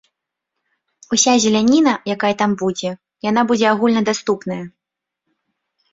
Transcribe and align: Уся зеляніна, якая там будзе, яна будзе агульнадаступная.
Уся 1.17 1.33
зеляніна, 1.43 1.93
якая 2.15 2.33
там 2.41 2.51
будзе, 2.63 2.89
яна 3.29 3.41
будзе 3.53 3.65
агульнадаступная. 3.73 4.61